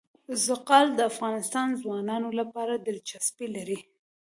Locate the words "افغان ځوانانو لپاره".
1.11-2.73